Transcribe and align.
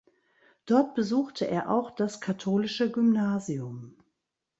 Dort 0.65 0.95
besuchte 0.95 1.45
er 1.47 1.69
auch 1.69 1.91
das 1.91 2.21
katholische 2.21 2.89
Gymnasium. 2.89 3.97